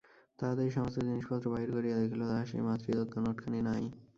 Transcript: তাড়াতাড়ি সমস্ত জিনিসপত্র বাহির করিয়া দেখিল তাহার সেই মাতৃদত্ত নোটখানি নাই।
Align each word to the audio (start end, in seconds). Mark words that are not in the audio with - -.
তাড়াতাড়ি 0.39 0.71
সমস্ত 0.71 0.97
জিনিসপত্র 1.01 1.45
বাহির 1.53 1.69
করিয়া 1.75 1.97
দেখিল 1.99 2.21
তাহার 2.23 2.49
সেই 2.51 2.63
মাতৃদত্ত 2.67 3.13
নোটখানি 3.23 3.59
নাই। 3.67 3.83